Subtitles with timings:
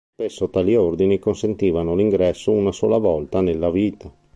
[0.15, 4.11] Spesso tali ordini consentivano l'ingresso una sola volta nella vita.